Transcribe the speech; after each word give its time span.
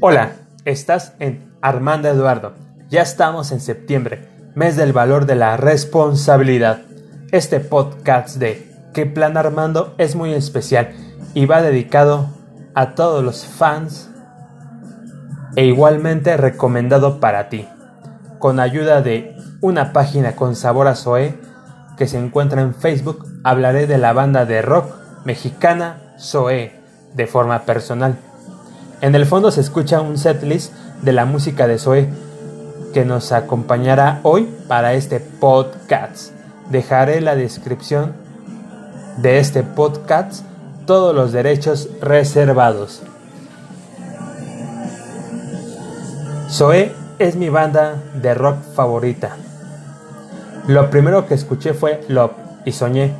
Hola, 0.00 0.32
estás 0.66 1.14
en 1.20 1.50
Armando 1.62 2.08
Eduardo. 2.08 2.52
Ya 2.90 3.00
estamos 3.00 3.50
en 3.50 3.60
septiembre, 3.60 4.28
mes 4.54 4.76
del 4.76 4.92
valor 4.92 5.24
de 5.24 5.36
la 5.36 5.56
responsabilidad. 5.56 6.82
Este 7.32 7.60
podcast 7.60 8.36
de 8.36 8.70
¿Qué 8.92 9.06
plan 9.06 9.38
Armando? 9.38 9.94
es 9.96 10.14
muy 10.14 10.34
especial 10.34 10.90
y 11.32 11.46
va 11.46 11.62
dedicado 11.62 12.28
a 12.74 12.94
todos 12.94 13.24
los 13.24 13.46
fans 13.46 14.10
e 15.56 15.64
igualmente 15.64 16.36
recomendado 16.36 17.18
para 17.18 17.48
ti. 17.48 17.66
Con 18.38 18.60
ayuda 18.60 19.00
de 19.00 19.34
una 19.62 19.94
página 19.94 20.36
con 20.36 20.56
sabor 20.56 20.88
a 20.88 20.94
Zoe 20.94 21.40
que 21.96 22.06
se 22.06 22.18
encuentra 22.18 22.60
en 22.60 22.74
Facebook, 22.74 23.26
hablaré 23.44 23.86
de 23.86 23.96
la 23.96 24.12
banda 24.12 24.44
de 24.44 24.60
rock 24.60 24.92
mexicana 25.24 26.14
Zoe 26.18 26.78
de 27.14 27.26
forma 27.26 27.60
personal. 27.62 28.18
En 29.02 29.14
el 29.14 29.26
fondo 29.26 29.50
se 29.50 29.60
escucha 29.60 30.00
un 30.00 30.16
setlist 30.16 30.72
de 31.02 31.12
la 31.12 31.26
música 31.26 31.66
de 31.66 31.78
Zoe 31.78 32.08
que 32.94 33.04
nos 33.04 33.30
acompañará 33.30 34.20
hoy 34.22 34.48
para 34.68 34.94
este 34.94 35.20
podcast. 35.20 36.32
Dejaré 36.70 37.20
la 37.20 37.36
descripción 37.36 38.14
de 39.18 39.38
este 39.38 39.62
podcast 39.62 40.44
todos 40.86 41.14
los 41.14 41.32
derechos 41.32 41.90
reservados. 42.00 43.02
Zoe 46.48 46.94
es 47.18 47.36
mi 47.36 47.50
banda 47.50 48.02
de 48.14 48.32
rock 48.32 48.62
favorita. 48.74 49.36
Lo 50.68 50.88
primero 50.88 51.26
que 51.26 51.34
escuché 51.34 51.74
fue 51.74 52.02
Love 52.08 52.32
y 52.64 52.72
soñé. 52.72 53.12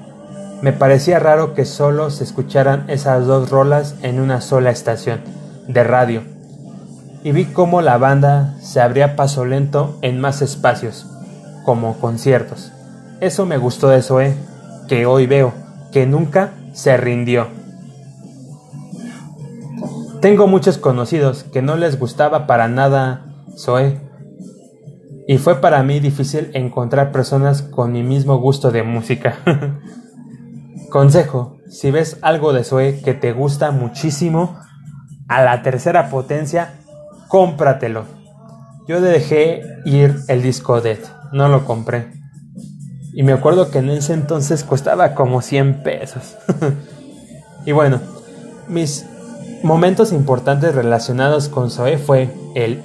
Me 0.62 0.72
parecía 0.72 1.18
raro 1.18 1.52
que 1.52 1.66
solo 1.66 2.08
se 2.08 2.24
escucharan 2.24 2.88
esas 2.88 3.26
dos 3.26 3.50
rolas 3.50 3.94
en 4.00 4.20
una 4.20 4.40
sola 4.40 4.70
estación 4.70 5.35
de 5.68 5.84
radio. 5.84 6.22
Y 7.22 7.32
vi 7.32 7.46
cómo 7.46 7.80
la 7.80 7.98
banda 7.98 8.54
se 8.60 8.80
abría 8.80 9.16
paso 9.16 9.44
lento 9.44 9.98
en 10.02 10.20
más 10.20 10.42
espacios, 10.42 11.06
como 11.64 11.98
conciertos. 11.98 12.72
Eso 13.20 13.46
me 13.46 13.56
gustó 13.56 13.88
de 13.88 14.02
Zoe, 14.02 14.34
que 14.88 15.06
hoy 15.06 15.26
veo, 15.26 15.52
que 15.92 16.06
nunca 16.06 16.52
se 16.72 16.96
rindió. 16.96 17.48
Tengo 20.20 20.46
muchos 20.46 20.78
conocidos 20.78 21.44
que 21.44 21.62
no 21.62 21.76
les 21.76 21.98
gustaba 21.98 22.46
para 22.46 22.68
nada 22.68 23.26
Zoe. 23.56 24.00
Y 25.28 25.38
fue 25.38 25.60
para 25.60 25.82
mí 25.82 25.98
difícil 25.98 26.50
encontrar 26.54 27.10
personas 27.10 27.62
con 27.62 27.92
mi 27.92 28.02
mismo 28.02 28.38
gusto 28.38 28.70
de 28.70 28.82
música. 28.82 29.38
Consejo, 30.90 31.58
si 31.68 31.90
ves 31.90 32.18
algo 32.22 32.52
de 32.52 32.64
Zoe 32.64 33.00
que 33.02 33.12
te 33.12 33.32
gusta 33.32 33.72
muchísimo, 33.72 34.58
a 35.28 35.42
la 35.42 35.62
tercera 35.62 36.08
potencia, 36.08 36.74
cómpratelo. 37.28 38.04
Yo 38.86 39.00
dejé 39.00 39.62
ir 39.84 40.20
el 40.28 40.42
disco 40.42 40.80
Dead, 40.80 40.98
no 41.32 41.48
lo 41.48 41.64
compré. 41.64 42.06
Y 43.12 43.22
me 43.22 43.32
acuerdo 43.32 43.70
que 43.70 43.78
en 43.78 43.90
ese 43.90 44.12
entonces 44.12 44.62
costaba 44.62 45.14
como 45.14 45.40
100 45.40 45.82
pesos. 45.82 46.36
y 47.66 47.72
bueno, 47.72 48.00
mis 48.68 49.06
momentos 49.62 50.12
importantes 50.12 50.74
relacionados 50.74 51.48
con 51.48 51.70
Zoe 51.70 51.98
fue 51.98 52.30
el 52.54 52.82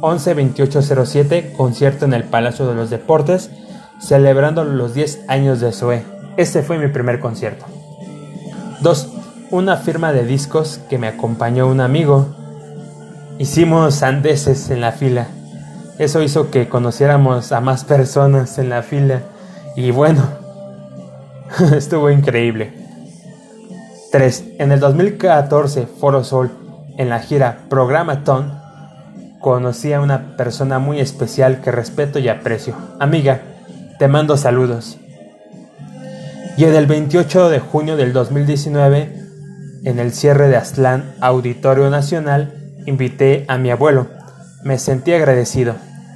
11-2807 0.00 1.56
concierto 1.56 2.04
en 2.04 2.14
el 2.14 2.24
Palacio 2.24 2.66
de 2.66 2.74
los 2.74 2.90
Deportes, 2.90 3.50
celebrando 4.00 4.64
los 4.64 4.94
10 4.94 5.24
años 5.28 5.60
de 5.60 5.72
Zoe. 5.72 6.04
Ese 6.36 6.62
fue 6.62 6.78
mi 6.78 6.88
primer 6.88 7.20
concierto. 7.20 7.66
2. 8.80 9.08
Una 9.50 9.76
firma 9.76 10.12
de 10.12 10.24
discos 10.24 10.80
que 10.88 10.98
me 10.98 11.06
acompañó 11.06 11.68
un 11.68 11.80
amigo. 11.80 12.34
Hicimos 13.38 14.02
andeses 14.02 14.70
en 14.70 14.80
la 14.80 14.92
fila. 14.92 15.28
Eso 15.98 16.22
hizo 16.22 16.50
que 16.50 16.68
conociéramos 16.68 17.52
a 17.52 17.60
más 17.60 17.84
personas 17.84 18.58
en 18.58 18.70
la 18.70 18.82
fila. 18.82 19.20
Y 19.76 19.90
bueno, 19.90 20.22
estuvo 21.76 22.10
increíble. 22.10 22.72
3. 24.10 24.44
En 24.58 24.72
el 24.72 24.80
2014, 24.80 25.86
Foro 25.86 26.24
Sol, 26.24 26.50
en 26.96 27.08
la 27.08 27.20
gira 27.20 27.58
Programaton, 27.68 28.58
conocí 29.40 29.92
a 29.92 30.00
una 30.00 30.36
persona 30.36 30.78
muy 30.78 31.00
especial 31.00 31.60
que 31.60 31.70
respeto 31.70 32.18
y 32.18 32.28
aprecio. 32.28 32.74
Amiga, 32.98 33.42
te 33.98 34.08
mando 34.08 34.36
saludos. 34.36 34.98
Y 36.56 36.64
en 36.64 36.74
el 36.74 36.86
28 36.86 37.50
de 37.50 37.58
junio 37.58 37.96
del 37.96 38.12
2019, 38.12 39.23
en 39.84 39.98
el 39.98 40.12
cierre 40.12 40.48
de 40.48 40.56
Aztlán 40.56 41.14
Auditorio 41.20 41.90
Nacional, 41.90 42.54
invité 42.86 43.44
a 43.48 43.58
mi 43.58 43.70
abuelo. 43.70 44.06
Me 44.64 44.78
sentí 44.78 45.12
agradecido. 45.12 45.74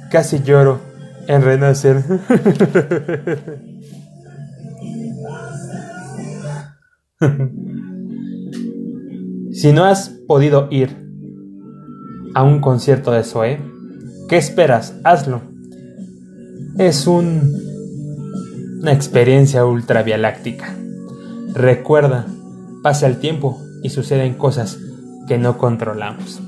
Casi 0.09 0.41
lloro 0.41 0.79
en 1.27 1.43
renacer. 1.43 2.03
si 9.51 9.71
no 9.71 9.85
has 9.85 10.09
podido 10.27 10.67
ir 10.71 10.97
a 12.33 12.41
un 12.43 12.59
concierto 12.61 13.11
de 13.11 13.23
Zoe, 13.23 13.61
¿qué 14.27 14.37
esperas? 14.37 14.95
Hazlo. 15.03 15.41
Es 16.77 17.05
un, 17.05 17.53
una 18.81 18.93
experiencia 18.93 19.63
ultra 19.65 20.01
Recuerda, 21.53 22.25
pasa 22.81 23.07
el 23.07 23.19
tiempo 23.19 23.61
y 23.83 23.89
suceden 23.89 24.33
cosas 24.35 24.77
que 25.27 25.37
no 25.37 25.57
controlamos. 25.57 26.39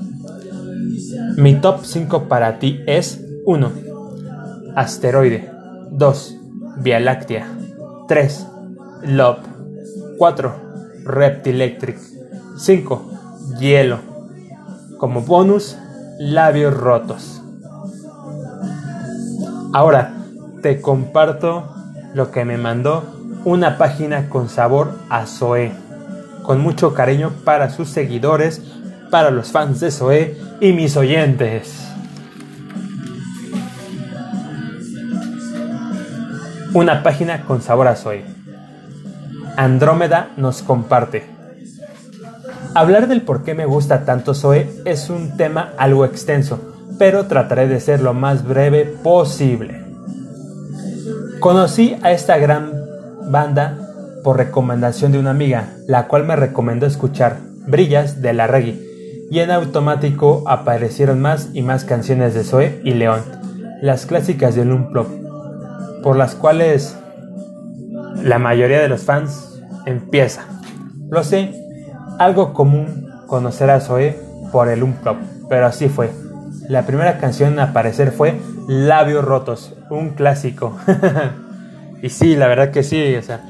Mi 1.36 1.54
top 1.54 1.84
5 1.84 2.28
para 2.28 2.58
ti 2.58 2.80
es 2.86 3.24
1. 3.44 3.70
Asteroide 4.76 5.50
2. 5.90 6.36
Vía 6.78 7.00
Láctea 7.00 7.46
3. 8.08 8.46
Love 9.04 9.38
4. 10.18 10.54
Reptilectric 11.04 11.98
5. 12.56 13.10
Hielo 13.58 13.98
Como 14.98 15.22
bonus, 15.22 15.76
labios 16.18 16.76
rotos. 16.76 17.42
Ahora 19.72 20.14
te 20.62 20.80
comparto 20.80 21.64
lo 22.14 22.30
que 22.30 22.44
me 22.44 22.58
mandó 22.58 23.02
una 23.44 23.78
página 23.78 24.28
con 24.28 24.48
sabor 24.48 24.98
a 25.08 25.26
Zoe, 25.26 25.72
con 26.42 26.60
mucho 26.60 26.94
cariño 26.94 27.32
para 27.44 27.70
sus 27.70 27.88
seguidores, 27.88 28.62
para 29.10 29.30
los 29.30 29.52
fans 29.52 29.80
de 29.80 29.90
Zoe 29.90 30.36
y 30.60 30.72
mis 30.72 30.96
oyentes. 30.96 31.88
Una 36.74 37.02
página 37.02 37.42
con 37.42 37.60
sabor 37.60 37.88
a 37.88 37.96
Zoe. 37.96 38.24
Andrómeda 39.56 40.30
nos 40.36 40.62
comparte. 40.62 41.26
Hablar 42.74 43.06
del 43.06 43.20
por 43.20 43.44
qué 43.44 43.54
me 43.54 43.66
gusta 43.66 44.06
tanto 44.06 44.32
Zoe 44.32 44.80
es 44.86 45.10
un 45.10 45.36
tema 45.36 45.74
algo 45.76 46.06
extenso, 46.06 46.74
pero 46.98 47.26
trataré 47.26 47.68
de 47.68 47.80
ser 47.80 48.00
lo 48.00 48.14
más 48.14 48.44
breve 48.46 48.86
posible. 48.86 49.84
Conocí 51.38 51.98
a 52.02 52.12
esta 52.12 52.38
gran 52.38 52.72
banda 53.26 53.76
por 54.24 54.38
recomendación 54.38 55.12
de 55.12 55.18
una 55.18 55.30
amiga, 55.30 55.70
la 55.92 56.08
cual 56.08 56.24
me 56.24 56.36
recomendó 56.36 56.86
escuchar 56.86 57.36
Brillas 57.66 58.22
de 58.22 58.32
la 58.32 58.46
Reggae, 58.46 58.80
y 59.30 59.40
en 59.40 59.50
automático 59.50 60.42
aparecieron 60.46 61.20
más 61.20 61.50
y 61.52 61.60
más 61.60 61.84
canciones 61.84 62.32
de 62.32 62.44
Zoe 62.44 62.80
y 62.82 62.94
León, 62.94 63.20
las 63.82 64.06
clásicas 64.06 64.54
de 64.54 64.64
Lumplop, 64.64 65.06
por 66.02 66.16
las 66.16 66.34
cuales 66.34 66.96
la 68.22 68.38
mayoría 68.38 68.80
de 68.80 68.88
los 68.88 69.02
fans 69.02 69.60
empieza. 69.84 70.46
Lo 71.10 71.24
sé, 71.24 71.52
algo 72.18 72.54
común 72.54 73.10
conocer 73.26 73.68
a 73.68 73.80
Zoe 73.80 74.18
por 74.50 74.68
el 74.68 74.80
Lumplop, 74.80 75.18
pero 75.50 75.66
así 75.66 75.90
fue. 75.90 76.10
La 76.70 76.86
primera 76.86 77.18
canción 77.18 77.58
a 77.58 77.64
aparecer 77.64 78.12
fue 78.12 78.40
Labios 78.66 79.26
Rotos, 79.26 79.74
un 79.90 80.14
clásico. 80.14 80.74
Y 82.02 82.08
sí, 82.08 82.34
la 82.34 82.48
verdad 82.48 82.72
que 82.72 82.82
sí, 82.82 83.14
o 83.14 83.22
sea, 83.22 83.44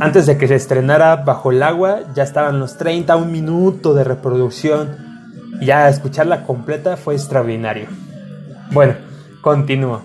antes 0.00 0.26
de 0.26 0.38
que 0.38 0.48
se 0.48 0.54
estrenara 0.54 1.16
Bajo 1.16 1.50
el 1.52 1.62
Agua, 1.62 2.00
ya 2.14 2.22
estaban 2.22 2.58
los 2.58 2.78
30, 2.78 3.16
un 3.16 3.30
minuto 3.30 3.92
de 3.94 4.02
reproducción. 4.02 4.96
Y 5.60 5.66
ya 5.66 5.88
escucharla 5.88 6.44
completa 6.44 6.96
fue 6.96 7.14
extraordinario. 7.14 7.86
Bueno, 8.70 8.94
continúo. 9.42 10.00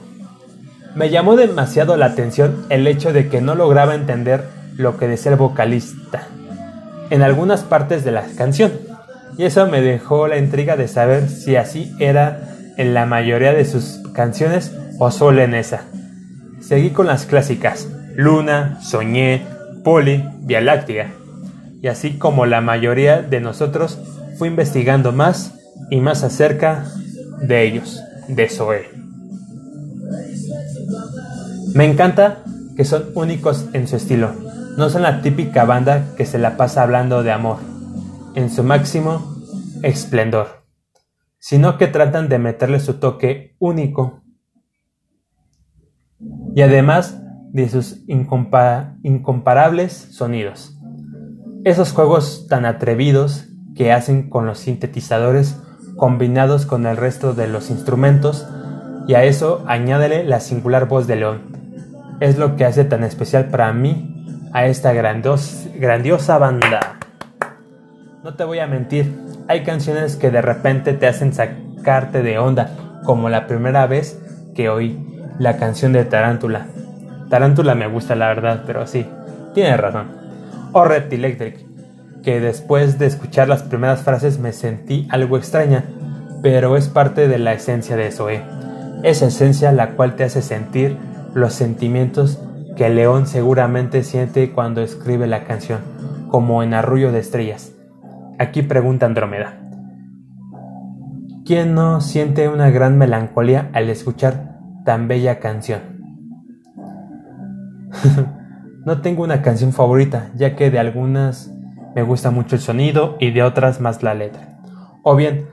Me 0.95 1.09
llamó 1.09 1.36
demasiado 1.36 1.95
la 1.97 2.07
atención 2.07 2.65
el 2.69 2.88
hecho 2.88 3.13
de 3.13 3.30
que 3.30 3.42
no 3.42 3.56
lograba 3.56 3.95
entender 3.95 4.44
lo 4.77 4.97
que 4.97 5.07
decía 5.07 5.31
el 5.31 5.38
vocalista 5.38 6.24
en 7.09 7.21
algunas 7.21 7.63
partes 7.63 8.03
de 8.03 8.12
la 8.12 8.25
canción. 8.38 8.74
Y 9.38 9.44
eso 9.44 9.68
me 9.68 9.81
dejó 9.81 10.27
la 10.27 10.38
intriga 10.38 10.75
de 10.75 10.88
saber 10.88 11.30
si 11.30 11.56
así 11.56 11.95
era 12.00 12.56
en 12.77 12.94
la 12.94 13.06
mayoría 13.06 13.53
de 13.53 13.65
sus 13.65 14.01
canciones 14.13 14.74
o 15.00 15.12
solo 15.12 15.41
en 15.41 15.53
esa. 15.53 15.83
Seguí 16.59 16.89
con 16.89 17.07
las 17.07 17.25
clásicas 17.25 17.88
Luna, 18.15 18.80
Soñé, 18.81 19.45
Poli, 19.86 20.28
Vía 20.40 20.62
Láctea. 20.62 21.14
Y 21.80 21.88
así 21.88 22.18
como 22.18 22.48
la 22.48 22.60
mayoría 22.60 23.22
de 23.22 23.40
nosotros, 23.40 24.00
fui 24.38 24.50
investigando 24.50 25.12
más 25.12 25.54
y 25.92 26.02
más 26.02 26.24
acerca 26.24 26.86
de 27.40 27.64
ellos, 27.64 28.02
de 28.28 28.50
Zoe. 28.50 28.90
Me 31.76 31.86
encanta 31.86 32.44
que 32.76 32.84
son 32.84 33.12
únicos 33.14 33.68
en 33.74 33.88
su 33.88 33.96
estilo. 33.96 34.34
No 34.76 34.90
son 34.90 35.04
la 35.04 35.22
típica 35.22 35.66
banda 35.66 36.16
que 36.18 36.26
se 36.26 36.40
la 36.40 36.58
pasa 36.58 36.82
hablando 36.82 37.22
de 37.22 37.32
amor, 37.32 37.60
en 38.34 38.50
su 38.50 38.64
máximo 38.64 39.36
esplendor, 39.84 40.66
sino 41.38 41.78
que 41.78 41.88
tratan 41.88 42.28
de 42.28 42.40
meterle 42.40 42.80
su 42.80 42.96
toque 42.96 43.56
único. 43.60 44.24
Y 46.56 46.62
además 46.64 47.20
de 47.56 47.69
sus 47.69 48.04
incomparables 48.07 49.94
sonidos. 50.12 50.78
Esos 51.63 51.94
juegos 51.94 52.48
tan 52.50 52.66
atrevidos 52.66 53.48
que 53.78 53.94
hacen 53.94 54.30
con 54.30 54.46
los 54.46 54.60
sintetizadores 54.60 55.57
combinados 55.96 56.66
con 56.66 56.86
el 56.86 56.98
resto 56.98 57.34
de 57.34 57.48
los 57.48 57.69
instrumentos 57.69 58.46
y 59.07 59.13
a 59.13 59.24
eso 59.24 59.63
añádele 59.68 60.25
la 60.25 60.42
singular 60.42 60.90
voz 60.90 61.07
de 61.07 61.16
León. 61.16 61.44
Es 62.19 62.38
lo 62.38 62.57
que 62.57 62.66
hace 62.66 62.84
tan 62.84 63.06
especial 63.06 63.46
para 63.46 63.72
mí 63.72 64.50
a 64.51 64.66
esta 64.66 64.92
grandiosa 64.92 66.38
banda. 66.38 67.00
No 68.22 68.34
te 68.34 68.44
voy 68.44 68.60
a 68.60 68.68
mentir, 68.68 69.18
hay 69.48 69.63
canciones 69.63 70.18
que 70.18 70.30
de 70.30 70.42
repente 70.42 70.92
te 70.92 71.08
hacen 71.08 71.34
sacarte 71.34 72.22
de 72.22 72.38
onda, 72.38 73.00
como 73.06 73.30
la 73.30 73.48
primera 73.48 73.88
vez 73.88 74.22
que 74.54 74.68
oí 74.68 75.00
la 75.40 75.56
canción 75.56 75.94
de 75.94 76.04
Tarántula. 76.04 76.68
Tarántula 77.36 77.76
me 77.76 77.88
gusta 77.88 78.16
la 78.16 78.28
verdad, 78.28 78.64
pero 78.66 78.88
sí, 78.88 79.06
tiene 79.54 79.76
razón. 79.76 80.08
O 80.72 80.86
Red 80.86 81.12
Electric, 81.12 81.66
que 82.24 82.40
después 82.40 82.98
de 82.98 83.08
escuchar 83.08 83.50
las 83.50 83.62
primeras 83.62 84.04
frases 84.04 84.40
me 84.40 84.54
sentí 84.54 85.06
algo 85.12 85.36
extraña, 85.36 85.84
pero 86.42 86.78
es 86.78 86.88
parte 86.88 87.28
de 87.28 87.38
la 87.38 87.52
esencia 87.52 87.98
de 87.98 88.10
Zoe. 88.14 88.42
Esa 89.04 89.26
esencia 89.26 89.74
la 89.74 89.98
cual 89.98 90.16
te 90.16 90.24
hace 90.24 90.42
sentir 90.42 90.98
los 91.34 91.52
sentimientos 91.52 92.40
que 92.78 92.88
León 92.90 93.28
seguramente 93.28 94.04
siente 94.04 94.54
cuando 94.54 94.80
escribe 94.82 95.28
la 95.28 95.44
canción, 95.44 95.82
como 96.30 96.64
en 96.64 96.74
Arrullo 96.74 97.12
de 97.12 97.20
Estrellas. 97.20 97.74
Aquí 98.40 98.62
pregunta 98.62 99.08
Andrómeda. 99.08 99.60
¿Quién 101.46 101.76
no 101.76 102.00
siente 102.00 102.48
una 102.48 102.70
gran 102.70 102.98
melancolía 102.98 103.72
al 103.74 103.90
escuchar 103.90 104.56
tan 104.86 105.10
bella 105.10 105.40
canción? 105.40 105.94
no 108.86 109.01
tengo 109.01 109.24
una 109.24 109.42
canción 109.42 109.74
favorita, 109.74 110.31
ya 110.36 110.56
que 110.56 110.69
de 110.71 110.80
algunas 110.80 111.51
me 111.95 112.03
gusta 112.03 112.31
mucho 112.31 112.56
el 112.56 112.62
sonido 112.62 113.18
y 113.19 113.31
de 113.31 113.44
otras 113.44 113.80
más 113.80 114.03
la 114.03 114.13
letra. 114.13 114.59
O 115.03 115.15
bien, 115.15 115.47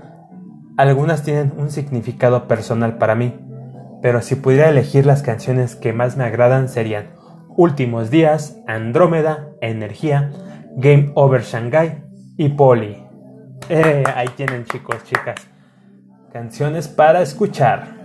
algunas 0.77 1.23
tienen 1.23 1.53
un 1.57 1.71
significado 1.71 2.49
personal 2.49 2.99
para 2.99 3.15
mí, 3.15 3.35
pero 4.03 4.21
si 4.23 4.35
pudiera 4.35 4.69
elegir 4.69 5.07
las 5.07 5.23
canciones 5.23 5.77
que 5.77 5.93
más 5.93 6.17
me 6.17 6.25
agradan 6.25 6.69
serían 6.69 7.11
Últimos 7.57 8.11
Días, 8.11 8.57
Andrómeda, 8.67 9.51
Energía, 9.61 10.31
Game 10.77 11.13
Over 11.15 11.43
Shanghai 11.43 12.03
y 12.37 12.49
Poli. 12.49 12.97
Eh, 13.69 14.03
ahí 14.17 14.29
tienen 14.37 14.65
chicos, 14.65 15.05
chicas. 15.05 15.37
Canciones 16.33 16.89
para 16.89 17.21
escuchar. 17.23 18.02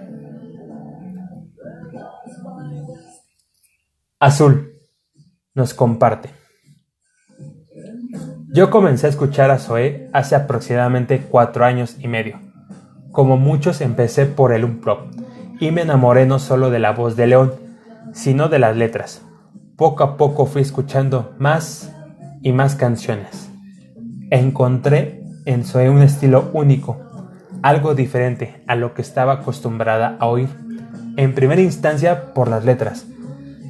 Azul 4.19 4.73
nos 5.53 5.75
comparte. 5.75 6.31
Yo 8.51 8.71
comencé 8.71 9.05
a 9.05 9.11
escuchar 9.11 9.51
a 9.51 9.59
Zoé 9.59 10.09
hace 10.11 10.35
aproximadamente 10.35 11.27
cuatro 11.29 11.65
años 11.65 11.97
y 11.99 12.07
medio. 12.07 12.39
Como 13.11 13.37
muchos 13.37 13.79
empecé 13.79 14.25
por 14.25 14.53
el 14.53 14.65
Unplug 14.65 15.11
y 15.59 15.69
me 15.69 15.83
enamoré 15.83 16.25
no 16.25 16.39
solo 16.39 16.71
de 16.71 16.79
la 16.79 16.93
voz 16.93 17.15
de 17.15 17.27
León, 17.27 17.53
sino 18.11 18.49
de 18.49 18.57
las 18.57 18.75
letras. 18.75 19.21
Poco 19.75 20.03
a 20.03 20.17
poco 20.17 20.47
fui 20.47 20.63
escuchando 20.63 21.35
más 21.37 21.93
y 22.41 22.53
más 22.53 22.73
canciones. 22.73 23.51
Encontré 24.31 25.21
en 25.45 25.63
Zoé 25.63 25.91
un 25.91 26.01
estilo 26.01 26.49
único, 26.53 26.97
algo 27.61 27.93
diferente 27.93 28.63
a 28.65 28.73
lo 28.73 28.95
que 28.95 29.03
estaba 29.03 29.33
acostumbrada 29.33 30.17
a 30.19 30.25
oír. 30.25 30.49
En 31.17 31.35
primera 31.35 31.61
instancia 31.61 32.33
por 32.33 32.47
las 32.47 32.65
letras, 32.65 33.05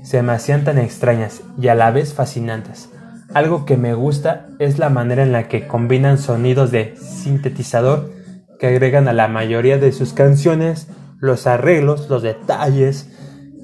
se 0.07 0.23
me 0.23 0.31
hacían 0.31 0.63
tan 0.63 0.77
extrañas 0.77 1.41
y 1.61 1.67
a 1.67 1.75
la 1.75 1.91
vez 1.91 2.13
fascinantes. 2.13 2.89
Algo 3.33 3.65
que 3.65 3.75
me 3.75 3.93
gusta 3.93 4.47
es 4.57 4.79
la 4.79 4.87
manera 4.87 5.21
en 5.21 5.33
la 5.33 5.49
que 5.49 5.67
combinan 5.67 6.17
sonidos 6.17 6.71
de 6.71 6.95
sintetizador 6.95 8.09
que 8.57 8.67
agregan 8.67 9.09
a 9.09 9.13
la 9.13 9.27
mayoría 9.27 9.77
de 9.77 9.91
sus 9.91 10.13
canciones, 10.13 10.87
los 11.19 11.45
arreglos, 11.45 12.09
los 12.09 12.23
detalles 12.23 13.09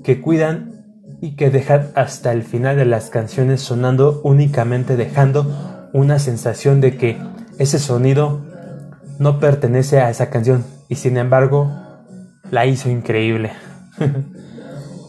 que 0.04 0.20
cuidan 0.20 0.84
y 1.22 1.38
que 1.38 1.50
dejan 1.50 1.92
hasta 1.96 2.34
el 2.34 2.44
final 2.44 2.76
de 2.76 2.84
las 2.84 3.10
canciones 3.10 3.62
sonando 3.62 4.20
únicamente 4.26 4.98
dejando 4.98 5.90
una 5.94 6.20
sensación 6.20 6.82
de 6.82 6.98
que 6.98 7.22
ese 7.58 7.80
sonido 7.80 8.42
no 9.18 9.40
pertenece 9.40 10.02
a 10.02 10.10
esa 10.10 10.30
canción 10.30 10.66
y 10.90 10.96
sin 10.96 11.16
embargo 11.16 11.72
la 12.52 12.66
hizo 12.66 12.90
increíble. 12.90 13.54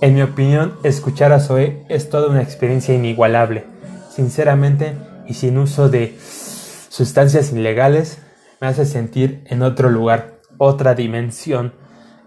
En 0.05 0.13
mi 0.13 0.21
opinión, 0.21 0.75
escuchar 0.83 1.33
a 1.33 1.41
Zoe 1.41 1.83
es 1.89 2.11
toda 2.11 2.29
una 2.29 2.43
experiencia 2.43 2.95
inigualable. 2.95 3.65
Sinceramente, 4.11 4.93
y 5.27 5.33
sin 5.33 5.57
uso 5.57 5.89
de 5.89 6.15
sustancias 6.21 7.55
ilegales, 7.55 8.19
me 8.61 8.67
hace 8.67 8.85
sentir 8.85 9.43
en 9.47 9.63
otro 9.63 9.89
lugar, 9.89 10.41
otra 10.59 10.95
dimensión. 10.95 11.73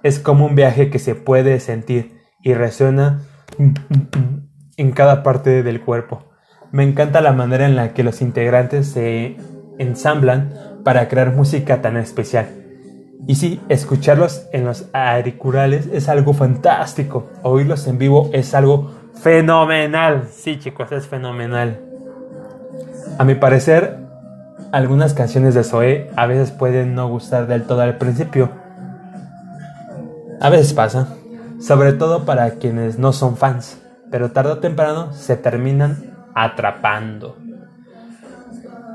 Es 0.01 0.17
como 0.17 0.47
un 0.47 0.55
viaje 0.55 0.89
que 0.89 0.97
se 0.97 1.13
puede 1.13 1.59
sentir 1.59 2.17
y 2.41 2.55
resuena 2.55 3.21
en 3.59 4.91
cada 4.91 5.21
parte 5.21 5.61
del 5.61 5.79
cuerpo. 5.79 6.31
Me 6.71 6.83
encanta 6.83 7.21
la 7.21 7.31
manera 7.31 7.67
en 7.67 7.75
la 7.75 7.93
que 7.93 8.01
los 8.01 8.23
integrantes 8.23 8.87
se 8.87 9.37
ensamblan 9.77 10.81
para 10.83 11.07
crear 11.09 11.31
música 11.31 11.79
tan 11.83 11.95
especial. 11.97 12.47
Y 13.25 13.35
sí, 13.35 13.59
escucharlos 13.67 14.45
en 14.53 14.65
los 14.65 14.85
auriculares 14.93 15.87
es 15.91 16.07
algo 16.09 16.33
fantástico. 16.33 17.27
Oírlos 17.41 17.87
en 17.87 17.97
vivo 17.97 18.29
es 18.33 18.53
algo 18.53 18.91
fenomenal. 19.21 20.27
Sí, 20.31 20.59
chicos, 20.59 20.91
es 20.91 21.07
fenomenal. 21.07 21.79
A 23.17 23.23
mi 23.23 23.35
parecer, 23.35 23.97
algunas 24.71 25.13
canciones 25.13 25.55
de 25.55 25.63
Zoe 25.63 26.11
a 26.15 26.27
veces 26.27 26.51
pueden 26.51 26.93
no 26.93 27.09
gustar 27.09 27.47
del 27.47 27.63
todo 27.63 27.81
al 27.81 27.97
principio. 27.97 28.49
A 30.39 30.49
veces 30.49 30.73
pasa, 30.73 31.15
sobre 31.59 31.93
todo 31.93 32.25
para 32.25 32.51
quienes 32.51 32.99
no 32.99 33.11
son 33.11 33.37
fans, 33.37 33.81
pero 34.11 34.31
tarde 34.31 34.51
o 34.51 34.59
temprano 34.59 35.13
se 35.13 35.35
terminan 35.35 36.13
atrapando. 36.35 37.37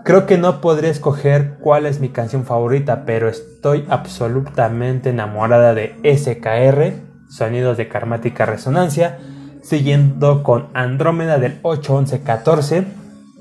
Creo 0.04 0.26
que 0.26 0.36
no 0.36 0.60
podría 0.60 0.90
escoger 0.90 1.58
cuál 1.60 1.86
es 1.86 2.00
mi 2.00 2.08
canción 2.08 2.44
favorita, 2.44 3.04
pero 3.04 3.28
estoy 3.28 3.84
absolutamente 3.88 5.10
enamorada 5.10 5.74
de 5.74 5.94
SKR, 6.02 6.94
Sonidos 7.28 7.76
de 7.76 7.86
Karmática 7.86 8.44
Resonancia, 8.44 9.18
siguiendo 9.62 10.42
con 10.42 10.70
Andrómeda 10.74 11.38
del 11.38 11.60
81114, 11.62 12.84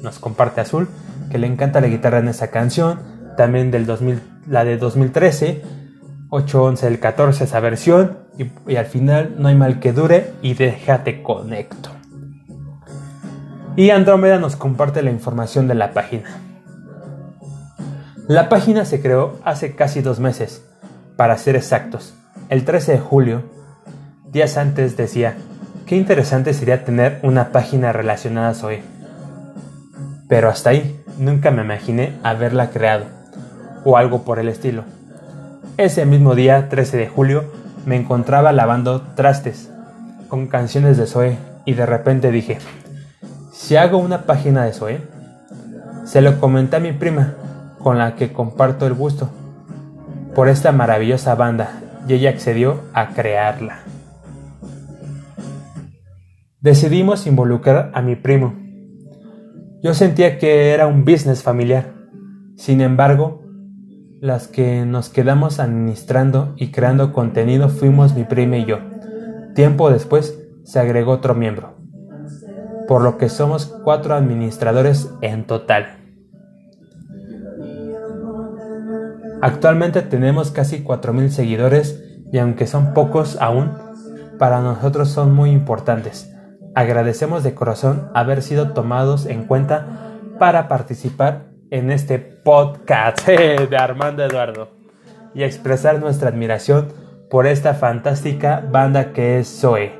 nos 0.03 0.19
comparte 0.19 0.61
Azul, 0.61 0.87
que 1.31 1.39
le 1.39 1.47
encanta 1.47 1.81
la 1.81 1.87
guitarra 1.87 2.19
en 2.19 2.27
esa 2.27 2.51
canción, 2.51 2.99
también 3.37 3.71
del 3.71 3.87
2000, 3.87 4.21
la 4.47 4.63
de 4.63 4.77
2013, 4.77 5.63
811 6.29 6.85
del 6.85 6.99
14 6.99 7.43
esa 7.43 7.59
versión, 7.59 8.19
y, 8.37 8.51
y 8.71 8.75
al 8.75 8.85
final 8.85 9.35
No 9.39 9.47
hay 9.47 9.55
mal 9.55 9.79
que 9.79 9.93
dure 9.93 10.33
y 10.43 10.53
déjate 10.53 11.23
conecto. 11.23 11.89
Y 13.75 13.89
Andrómeda 13.89 14.37
nos 14.37 14.55
comparte 14.55 15.01
la 15.01 15.09
información 15.09 15.67
de 15.67 15.73
la 15.75 15.91
página. 15.93 16.50
La 18.27 18.49
página 18.49 18.85
se 18.85 19.01
creó 19.01 19.39
hace 19.43 19.75
casi 19.75 20.01
dos 20.01 20.19
meses, 20.19 20.63
para 21.17 21.37
ser 21.37 21.55
exactos. 21.55 22.13
El 22.49 22.65
13 22.65 22.93
de 22.93 22.99
julio, 22.99 23.43
días 24.31 24.57
antes 24.57 24.95
decía, 24.95 25.35
qué 25.87 25.95
interesante 25.95 26.53
sería 26.53 26.85
tener 26.85 27.19
una 27.23 27.51
página 27.51 27.91
relacionada 27.91 28.49
a 28.49 28.53
Zoe. 28.53 28.83
Pero 30.29 30.49
hasta 30.49 30.69
ahí, 30.69 31.03
nunca 31.17 31.49
me 31.51 31.63
imaginé 31.63 32.13
haberla 32.23 32.69
creado, 32.69 33.05
o 33.83 33.97
algo 33.97 34.23
por 34.23 34.37
el 34.37 34.49
estilo. 34.49 34.83
Ese 35.77 36.05
mismo 36.05 36.35
día, 36.35 36.69
13 36.69 36.97
de 36.97 37.07
julio, 37.07 37.45
me 37.85 37.95
encontraba 37.95 38.51
lavando 38.51 39.01
trastes 39.15 39.71
con 40.29 40.47
canciones 40.47 40.95
de 40.97 41.07
Zoe 41.07 41.37
y 41.65 41.73
de 41.73 41.87
repente 41.87 42.31
dije, 42.31 42.59
si 43.51 43.75
hago 43.75 43.97
una 43.97 44.23
página 44.25 44.63
de 44.63 44.73
Zoe, 44.73 45.01
se 46.05 46.21
lo 46.21 46.39
comenté 46.39 46.77
a 46.77 46.79
mi 46.79 46.93
prima 46.93 47.35
con 47.83 47.97
la 47.97 48.15
que 48.15 48.31
comparto 48.31 48.87
el 48.87 48.93
gusto 48.93 49.29
por 50.35 50.49
esta 50.49 50.71
maravillosa 50.71 51.35
banda 51.35 51.81
y 52.07 52.13
ella 52.13 52.29
accedió 52.29 52.81
a 52.93 53.09
crearla. 53.09 53.79
Decidimos 56.59 57.27
involucrar 57.27 57.91
a 57.93 58.01
mi 58.01 58.15
primo. 58.15 58.53
Yo 59.83 59.93
sentía 59.93 60.37
que 60.37 60.71
era 60.71 60.87
un 60.87 61.05
business 61.05 61.41
familiar. 61.41 61.93
Sin 62.55 62.81
embargo, 62.81 63.41
Las 64.21 64.47
que 64.47 64.85
nos 64.85 65.09
quedamos 65.09 65.59
administrando 65.59 66.53
y 66.55 66.69
creando 66.69 67.11
contenido 67.11 67.69
fuimos 67.69 68.13
mi 68.13 68.23
prima 68.23 68.57
y 68.57 68.65
yo. 68.65 68.77
Tiempo 69.55 69.89
después 69.89 70.39
se 70.63 70.79
agregó 70.79 71.13
otro 71.13 71.33
miembro, 71.33 71.73
por 72.87 73.01
lo 73.01 73.17
que 73.17 73.29
somos 73.29 73.65
cuatro 73.83 74.13
administradores 74.13 75.11
en 75.21 75.45
total. 75.45 76.00
Actualmente 79.41 80.01
tenemos 80.03 80.51
casi 80.51 80.83
4.000 80.83 81.29
seguidores 81.29 82.03
y 82.31 82.37
aunque 82.37 82.67
son 82.67 82.93
pocos 82.93 83.37
aún, 83.41 83.71
para 84.37 84.61
nosotros 84.61 85.09
son 85.09 85.33
muy 85.33 85.51
importantes. 85.51 86.31
Agradecemos 86.75 87.43
de 87.43 87.53
corazón 87.53 88.09
haber 88.13 88.41
sido 88.41 88.71
tomados 88.71 89.25
en 89.25 89.45
cuenta 89.45 90.17
para 90.39 90.67
participar 90.67 91.47
en 91.69 91.91
este 91.91 92.19
podcast 92.19 93.27
de 93.27 93.77
Armando 93.77 94.23
Eduardo 94.23 94.69
y 95.33 95.43
expresar 95.43 95.99
nuestra 95.99 96.29
admiración 96.29 96.89
por 97.29 97.47
esta 97.47 97.73
fantástica 97.73 98.63
banda 98.71 99.11
que 99.13 99.39
es 99.39 99.47
Zoe. 99.47 99.93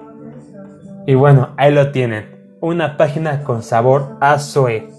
Y 1.07 1.15
bueno, 1.15 1.53
ahí 1.57 1.73
lo 1.73 1.91
tienen, 1.91 2.55
una 2.61 2.95
página 2.95 3.43
con 3.43 3.63
sabor 3.63 4.17
a 4.21 4.37
Zoe. 4.37 4.89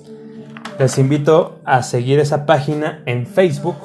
Les 0.79 0.99
invito 0.99 1.61
a 1.65 1.83
seguir 1.83 2.19
esa 2.19 2.45
página 2.45 3.03
en 3.07 3.27
Facebook 3.27 3.77